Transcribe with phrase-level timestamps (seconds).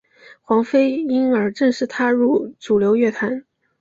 [0.41, 3.45] 黄妃因而正式踏入主流乐坛。